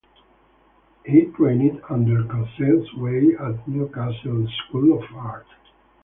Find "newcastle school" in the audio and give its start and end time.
3.67-4.97